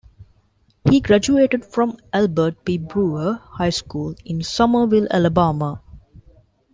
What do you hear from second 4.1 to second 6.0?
in Somerville, Alabama.